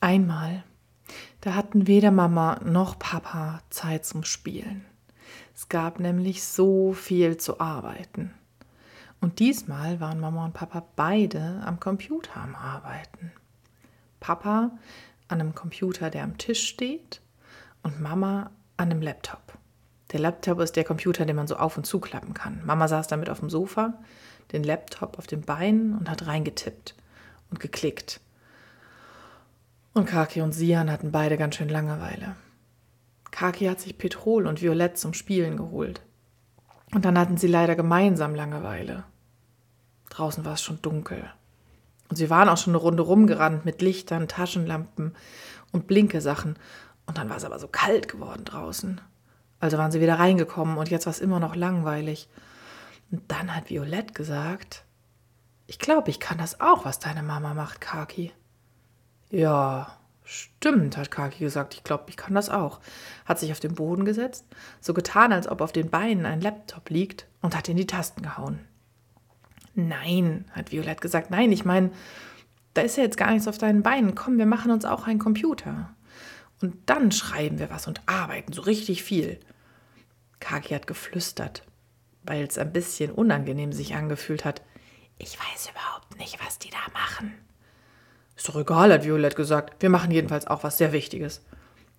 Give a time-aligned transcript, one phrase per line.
[0.00, 0.64] Einmal,
[1.40, 4.84] da hatten weder Mama noch Papa Zeit zum Spielen.
[5.54, 8.34] Es gab nämlich so viel zu arbeiten.
[9.20, 13.32] Und diesmal waren Mama und Papa beide am Computer am Arbeiten.
[14.20, 14.72] Papa
[15.28, 17.20] an einem Computer, der am Tisch steht,
[17.82, 19.56] und Mama an einem Laptop.
[20.12, 22.60] Der Laptop ist der Computer, den man so auf und zuklappen kann.
[22.64, 23.94] Mama saß damit auf dem Sofa,
[24.52, 26.94] den Laptop auf den Beinen und hat reingetippt
[27.50, 28.20] und geklickt.
[29.96, 32.36] Und Kaki und Sian hatten beide ganz schön Langeweile.
[33.30, 36.02] Kaki hat sich Petrol und Violett zum Spielen geholt.
[36.92, 39.04] Und dann hatten sie leider gemeinsam Langeweile.
[40.10, 41.24] Draußen war es schon dunkel.
[42.10, 45.16] Und sie waren auch schon eine Runde rumgerannt mit Lichtern, Taschenlampen
[45.72, 46.58] und Blinkesachen.
[47.06, 49.00] Und dann war es aber so kalt geworden draußen.
[49.60, 52.28] Also waren sie wieder reingekommen und jetzt war es immer noch langweilig.
[53.10, 54.84] Und dann hat Violett gesagt,
[55.66, 58.34] ich glaube, ich kann das auch, was deine Mama macht, Kaki.
[59.30, 62.80] Ja, stimmt, hat Kaki gesagt, ich glaube, ich kann das auch.
[63.24, 64.44] Hat sich auf den Boden gesetzt,
[64.80, 68.22] so getan, als ob auf den Beinen ein Laptop liegt und hat in die Tasten
[68.22, 68.60] gehauen.
[69.74, 71.90] Nein, hat Violett gesagt, nein, ich meine,
[72.74, 74.14] da ist ja jetzt gar nichts auf deinen Beinen.
[74.14, 75.94] Komm, wir machen uns auch einen Computer.
[76.60, 79.38] Und dann schreiben wir was und arbeiten so richtig viel.
[80.40, 81.62] Kaki hat geflüstert,
[82.22, 84.62] weil es ein bisschen unangenehm sich angefühlt hat.
[85.18, 87.32] Ich weiß überhaupt nicht, was die da machen.
[88.36, 89.82] Ist doch egal, hat Violett gesagt.
[89.82, 91.42] Wir machen jedenfalls auch was sehr Wichtiges.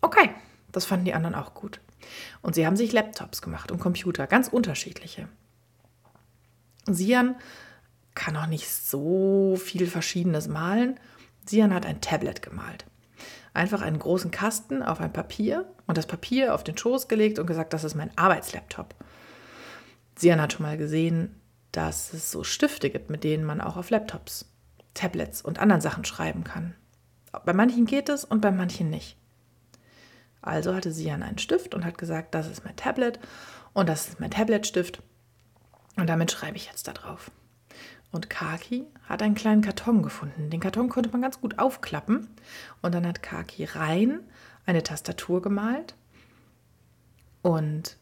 [0.00, 0.30] Okay,
[0.72, 1.80] das fanden die anderen auch gut.
[2.42, 5.28] Und sie haben sich Laptops gemacht und Computer, ganz unterschiedliche.
[6.86, 7.36] Sian
[8.14, 11.00] kann auch nicht so viel Verschiedenes malen.
[11.46, 12.84] Sian hat ein Tablet gemalt
[13.54, 17.46] einfach einen großen Kasten auf ein Papier und das Papier auf den Schoß gelegt und
[17.46, 18.94] gesagt, das ist mein Arbeitslaptop.
[20.16, 21.40] Sian hat schon mal gesehen,
[21.72, 24.46] dass es so Stifte gibt, mit denen man auch auf Laptops,
[24.94, 26.74] Tablets und anderen Sachen schreiben kann.
[27.44, 29.16] Bei manchen geht es und bei manchen nicht.
[30.40, 33.18] Also hatte Sian einen Stift und hat gesagt, das ist mein Tablet
[33.72, 35.02] und das ist mein Tabletstift
[35.96, 37.30] und damit schreibe ich jetzt da drauf.
[38.10, 40.48] Und Kaki hat einen kleinen Karton gefunden.
[40.48, 42.28] Den Karton konnte man ganz gut aufklappen.
[42.80, 44.20] Und dann hat Kaki rein
[44.66, 45.96] eine Tastatur gemalt
[47.42, 47.96] und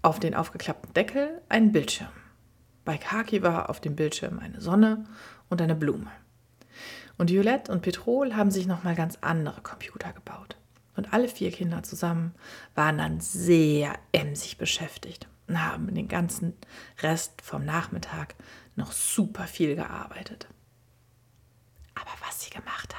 [0.00, 2.08] auf den aufgeklappten Deckel einen Bildschirm.
[2.88, 5.04] Bei Kaki war auf dem Bildschirm eine Sonne
[5.50, 6.10] und eine Blume.
[7.18, 10.56] Und Violette und Petrol haben sich nochmal ganz andere Computer gebaut.
[10.96, 12.34] Und alle vier Kinder zusammen
[12.74, 16.54] waren dann sehr emsig beschäftigt und haben den ganzen
[17.02, 18.34] Rest vom Nachmittag
[18.74, 20.48] noch super viel gearbeitet.
[21.94, 22.97] Aber was sie gemacht haben,